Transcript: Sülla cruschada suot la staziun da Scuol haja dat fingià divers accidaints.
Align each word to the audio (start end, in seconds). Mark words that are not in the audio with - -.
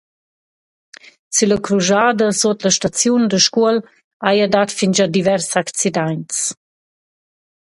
Sülla 1.35 1.57
cruschada 1.67 2.27
suot 2.39 2.59
la 2.63 2.71
staziun 2.77 3.23
da 3.31 3.39
Scuol 3.45 3.77
haja 4.25 4.47
dat 4.53 4.69
fingià 4.77 5.05
divers 5.13 5.47
accidaints. 5.63 6.35